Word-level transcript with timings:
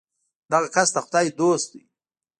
دغه 0.51 0.67
کس 0.75 0.89
د 0.93 0.97
خدای 1.05 1.27
دوست 1.39 1.67
دی. 1.71 1.81